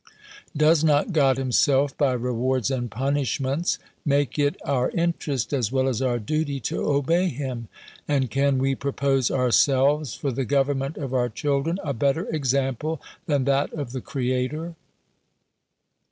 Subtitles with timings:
[0.57, 6.01] Does not God himself, by rewards and punishments, make it our interest, as well as
[6.01, 7.67] our duty, to obey him?
[8.07, 13.43] And can we propose ourselves, for the government of our children, a better example than
[13.43, 14.73] that of the Creator?